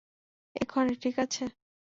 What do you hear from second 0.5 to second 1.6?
এক খণ্ডে, ঠিক আছে?